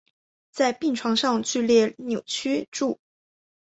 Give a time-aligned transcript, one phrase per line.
[0.49, 2.97] 在病床上剧烈扭曲著